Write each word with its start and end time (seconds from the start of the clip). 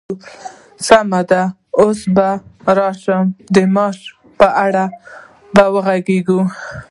سمه 0.87 1.21
ده، 1.29 1.41
اوس 1.79 1.99
به 2.15 2.27
راشو 2.77 3.19
د 3.55 3.57
معاش 3.73 3.99
په 4.39 4.47
اړه 4.65 4.83
به 5.53 5.63
وغږيږو! 5.73 6.41